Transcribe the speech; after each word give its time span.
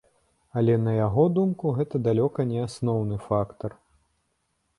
Але 0.61 0.77
на 0.85 0.93
яго 0.99 1.25
думку, 1.35 1.73
гэта 1.81 1.95
далёка 2.07 2.47
не 2.53 2.59
асноўны 2.69 3.15
фактар. 3.27 3.71